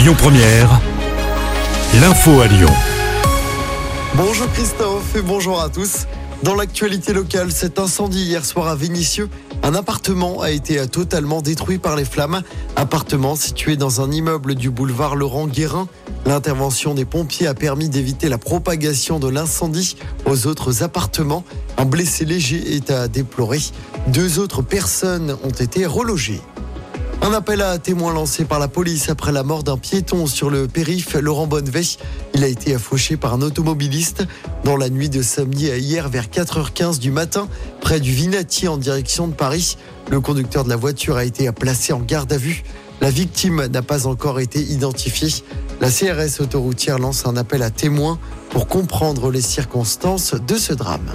Lyon 0.00 0.14
Première, 0.16 0.80
l'info 2.00 2.40
à 2.40 2.46
Lyon. 2.46 2.70
Bonjour 4.14 4.50
Christophe 4.52 5.14
et 5.14 5.20
bonjour 5.20 5.60
à 5.60 5.68
tous. 5.68 6.06
Dans 6.42 6.54
l'actualité 6.54 7.12
locale, 7.12 7.52
cet 7.52 7.78
incendie 7.78 8.22
hier 8.22 8.46
soir 8.46 8.68
à 8.68 8.74
Vénissieux, 8.74 9.28
un 9.62 9.74
appartement 9.74 10.40
a 10.40 10.52
été 10.52 10.88
totalement 10.88 11.42
détruit 11.42 11.76
par 11.76 11.96
les 11.96 12.06
flammes. 12.06 12.40
Appartement 12.76 13.36
situé 13.36 13.76
dans 13.76 14.00
un 14.00 14.10
immeuble 14.10 14.54
du 14.54 14.70
boulevard 14.70 15.16
Laurent 15.16 15.46
Guérin. 15.46 15.86
L'intervention 16.24 16.94
des 16.94 17.04
pompiers 17.04 17.46
a 17.46 17.52
permis 17.52 17.90
d'éviter 17.90 18.30
la 18.30 18.38
propagation 18.38 19.18
de 19.18 19.28
l'incendie 19.28 19.98
aux 20.24 20.46
autres 20.46 20.82
appartements. 20.82 21.44
Un 21.76 21.84
blessé 21.84 22.24
léger 22.24 22.74
est 22.74 22.90
à 22.90 23.06
déplorer. 23.06 23.60
Deux 24.06 24.38
autres 24.38 24.62
personnes 24.62 25.36
ont 25.44 25.50
été 25.50 25.84
relogées. 25.84 26.40
Un 27.22 27.34
appel 27.34 27.60
à 27.60 27.78
témoins 27.78 28.14
lancé 28.14 28.46
par 28.46 28.58
la 28.58 28.66
police 28.66 29.10
après 29.10 29.30
la 29.30 29.42
mort 29.42 29.62
d'un 29.62 29.76
piéton 29.76 30.26
sur 30.26 30.48
le 30.48 30.66
périph' 30.66 31.14
Laurent 31.20 31.46
Bonnevet. 31.46 31.82
Il 32.34 32.42
a 32.42 32.46
été 32.48 32.74
affauché 32.74 33.18
par 33.18 33.34
un 33.34 33.42
automobiliste 33.42 34.24
dans 34.64 34.78
la 34.78 34.88
nuit 34.88 35.10
de 35.10 35.20
samedi 35.20 35.70
à 35.70 35.76
hier 35.76 36.08
vers 36.08 36.28
4h15 36.28 36.98
du 36.98 37.10
matin 37.10 37.46
près 37.82 38.00
du 38.00 38.12
Vinati 38.12 38.68
en 38.68 38.78
direction 38.78 39.28
de 39.28 39.34
Paris. 39.34 39.76
Le 40.10 40.20
conducteur 40.20 40.64
de 40.64 40.70
la 40.70 40.76
voiture 40.76 41.18
a 41.18 41.24
été 41.24 41.50
placé 41.52 41.92
en 41.92 42.00
garde 42.00 42.32
à 42.32 42.38
vue. 42.38 42.62
La 43.02 43.10
victime 43.10 43.66
n'a 43.66 43.82
pas 43.82 44.06
encore 44.06 44.40
été 44.40 44.60
identifiée. 44.60 45.44
La 45.82 45.90
CRS 45.90 46.40
autoroutière 46.40 46.98
lance 46.98 47.26
un 47.26 47.36
appel 47.36 47.62
à 47.62 47.70
témoins 47.70 48.18
pour 48.48 48.66
comprendre 48.66 49.30
les 49.30 49.42
circonstances 49.42 50.34
de 50.34 50.56
ce 50.56 50.72
drame. 50.72 51.12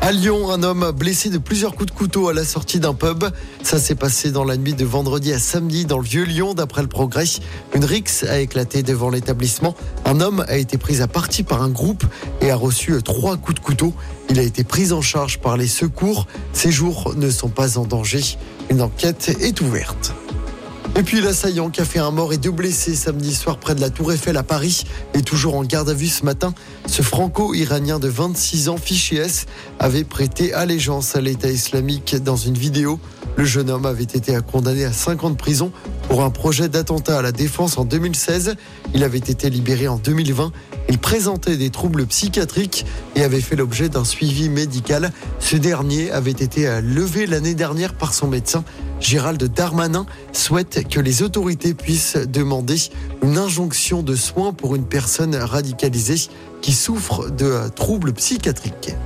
À 0.00 0.12
Lyon, 0.12 0.50
un 0.50 0.62
homme 0.62 0.92
blessé 0.92 1.28
de 1.28 1.38
plusieurs 1.38 1.74
coups 1.74 1.92
de 1.92 1.96
couteau 1.96 2.28
à 2.28 2.32
la 2.32 2.44
sortie 2.44 2.78
d'un 2.78 2.94
pub. 2.94 3.24
Ça 3.62 3.78
s'est 3.78 3.96
passé 3.96 4.30
dans 4.30 4.44
la 4.44 4.56
nuit 4.56 4.72
de 4.72 4.84
vendredi 4.84 5.32
à 5.32 5.38
samedi 5.38 5.84
dans 5.84 5.98
le 5.98 6.04
vieux 6.04 6.22
Lyon, 6.22 6.54
d'après 6.54 6.82
le 6.82 6.88
progrès. 6.88 7.24
Une 7.74 7.84
rixe 7.84 8.22
a 8.22 8.38
éclaté 8.38 8.82
devant 8.82 9.10
l'établissement. 9.10 9.74
Un 10.04 10.20
homme 10.20 10.44
a 10.48 10.56
été 10.56 10.78
pris 10.78 11.02
à 11.02 11.08
partie 11.08 11.42
par 11.42 11.62
un 11.62 11.68
groupe 11.68 12.04
et 12.40 12.50
a 12.50 12.56
reçu 12.56 12.94
trois 13.02 13.36
coups 13.36 13.60
de 13.60 13.64
couteau. 13.64 13.92
Il 14.30 14.38
a 14.38 14.42
été 14.42 14.62
pris 14.62 14.92
en 14.92 15.02
charge 15.02 15.40
par 15.40 15.56
les 15.56 15.68
secours. 15.68 16.26
Ses 16.52 16.70
jours 16.70 17.12
ne 17.16 17.28
sont 17.28 17.50
pas 17.50 17.76
en 17.76 17.84
danger. 17.84 18.22
Une 18.70 18.82
enquête 18.82 19.36
est 19.40 19.60
ouverte. 19.60 20.14
Et 20.96 21.02
puis 21.04 21.20
l'assaillant 21.20 21.70
qui 21.70 21.80
a 21.80 21.84
fait 21.84 22.00
un 22.00 22.10
mort 22.10 22.32
et 22.32 22.38
deux 22.38 22.50
blessés 22.50 22.94
samedi 22.94 23.34
soir 23.34 23.58
près 23.58 23.74
de 23.74 23.80
la 23.80 23.88
Tour 23.88 24.12
Eiffel 24.12 24.36
à 24.36 24.42
Paris 24.42 24.84
est 25.14 25.22
toujours 25.22 25.54
en 25.54 25.62
garde 25.62 25.88
à 25.88 25.94
vue 25.94 26.08
ce 26.08 26.24
matin. 26.24 26.52
Ce 26.86 27.02
franco-iranien 27.02 28.00
de 28.00 28.08
26 28.08 28.68
ans, 28.68 28.76
fiché 28.76 29.16
S, 29.16 29.46
avait 29.78 30.04
prêté 30.04 30.52
allégeance 30.52 31.14
à 31.14 31.20
l'État 31.20 31.50
islamique 31.50 32.16
dans 32.16 32.36
une 32.36 32.58
vidéo. 32.58 32.98
Le 33.38 33.44
jeune 33.44 33.70
homme 33.70 33.86
avait 33.86 34.02
été 34.02 34.36
condamné 34.50 34.84
à 34.84 34.92
5 34.92 35.22
ans 35.22 35.30
de 35.30 35.36
prison 35.36 35.70
pour 36.08 36.24
un 36.24 36.30
projet 36.30 36.68
d'attentat 36.68 37.18
à 37.18 37.22
la 37.22 37.30
défense 37.30 37.78
en 37.78 37.84
2016. 37.84 38.56
Il 38.94 39.04
avait 39.04 39.18
été 39.18 39.48
libéré 39.48 39.86
en 39.86 39.96
2020. 39.96 40.50
Il 40.88 40.98
présentait 40.98 41.56
des 41.56 41.70
troubles 41.70 42.04
psychiatriques 42.06 42.84
et 43.14 43.22
avait 43.22 43.40
fait 43.40 43.54
l'objet 43.54 43.88
d'un 43.88 44.04
suivi 44.04 44.48
médical. 44.48 45.12
Ce 45.38 45.54
dernier 45.54 46.10
avait 46.10 46.32
été 46.32 46.80
levé 46.82 47.26
l'année 47.26 47.54
dernière 47.54 47.94
par 47.94 48.12
son 48.12 48.26
médecin. 48.26 48.64
Gérald 48.98 49.40
Darmanin 49.44 50.06
souhaite 50.32 50.88
que 50.88 50.98
les 50.98 51.22
autorités 51.22 51.74
puissent 51.74 52.16
demander 52.16 52.78
une 53.22 53.38
injonction 53.38 54.02
de 54.02 54.16
soins 54.16 54.52
pour 54.52 54.74
une 54.74 54.84
personne 54.84 55.36
radicalisée 55.36 56.28
qui 56.60 56.72
souffre 56.72 57.30
de 57.30 57.68
troubles 57.76 58.14
psychiatriques. 58.14 58.96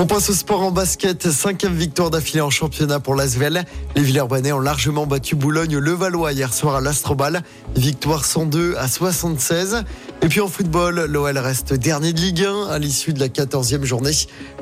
On 0.00 0.06
passe 0.06 0.30
au 0.30 0.32
sport 0.32 0.62
en 0.62 0.70
basket. 0.70 1.28
Cinquième 1.28 1.74
victoire 1.74 2.08
d'affilée 2.08 2.40
en 2.40 2.50
championnat 2.50 3.00
pour 3.00 3.16
l'Asvel. 3.16 3.64
Les 3.96 4.02
Villers-Banais 4.02 4.52
ont 4.52 4.60
largement 4.60 5.06
battu 5.06 5.34
Boulogne-le-Valois 5.34 6.34
hier 6.34 6.54
soir 6.54 6.76
à 6.76 6.80
l'Astrobal. 6.80 7.42
Victoire 7.74 8.24
102 8.24 8.76
à 8.76 8.86
76. 8.86 9.82
Et 10.20 10.28
puis 10.28 10.40
en 10.40 10.48
football, 10.48 11.06
l'OL 11.08 11.38
reste 11.38 11.72
dernier 11.74 12.12
de 12.12 12.20
Ligue 12.20 12.44
1 12.44 12.66
à 12.66 12.78
l'issue 12.78 13.12
de 13.12 13.20
la 13.20 13.28
14e 13.28 13.84
journée. 13.84 14.10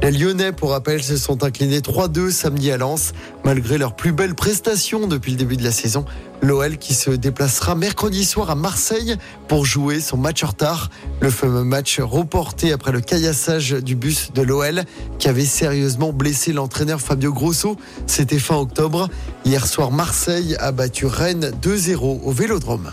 Les 0.02 0.12
Lyonnais, 0.12 0.52
pour 0.52 0.70
rappel, 0.70 1.02
se 1.02 1.16
sont 1.16 1.44
inclinés 1.44 1.80
3-2 1.80 2.30
samedi 2.30 2.70
à 2.70 2.76
Lens, 2.76 3.14
malgré 3.42 3.78
leur 3.78 3.96
plus 3.96 4.12
belle 4.12 4.34
prestation 4.34 5.06
depuis 5.06 5.32
le 5.32 5.38
début 5.38 5.56
de 5.56 5.64
la 5.64 5.72
saison. 5.72 6.04
L'OL 6.42 6.76
qui 6.76 6.92
se 6.92 7.10
déplacera 7.10 7.74
mercredi 7.74 8.24
soir 8.26 8.50
à 8.50 8.54
Marseille 8.54 9.16
pour 9.48 9.64
jouer 9.64 10.00
son 10.00 10.18
match 10.18 10.44
en 10.44 10.48
retard. 10.48 10.90
Le 11.20 11.30
fameux 11.30 11.64
match 11.64 12.00
reporté 12.00 12.70
après 12.72 12.92
le 12.92 13.00
caillassage 13.00 13.70
du 13.72 13.96
bus 13.96 14.32
de 14.34 14.42
l'OL 14.42 14.84
qui 15.18 15.28
avait 15.28 15.46
sérieusement 15.46 16.12
blessé 16.12 16.52
l'entraîneur 16.52 17.00
Fabio 17.00 17.32
Grosso. 17.32 17.76
C'était 18.06 18.38
fin 18.38 18.56
octobre. 18.56 19.08
Hier 19.46 19.66
soir, 19.66 19.90
Marseille 19.90 20.54
a 20.60 20.70
battu 20.70 21.06
Rennes 21.06 21.52
2-0 21.62 22.20
au 22.22 22.30
Vélodrome. 22.30 22.92